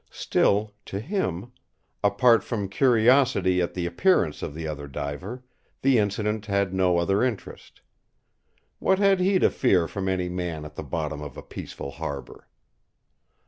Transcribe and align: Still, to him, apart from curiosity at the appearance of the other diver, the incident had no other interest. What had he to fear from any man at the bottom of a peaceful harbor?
Still, 0.09 0.73
to 0.85 0.99
him, 0.99 1.51
apart 2.03 2.43
from 2.43 2.69
curiosity 2.69 3.61
at 3.61 3.75
the 3.75 3.85
appearance 3.85 4.41
of 4.41 4.55
the 4.55 4.67
other 4.67 4.87
diver, 4.87 5.43
the 5.83 5.99
incident 5.99 6.47
had 6.47 6.73
no 6.73 6.97
other 6.97 7.21
interest. 7.23 7.81
What 8.79 8.97
had 8.97 9.19
he 9.19 9.37
to 9.37 9.51
fear 9.51 9.87
from 9.87 10.09
any 10.09 10.27
man 10.27 10.65
at 10.65 10.73
the 10.73 10.81
bottom 10.81 11.21
of 11.21 11.37
a 11.37 11.43
peaceful 11.43 11.91
harbor? 11.91 12.47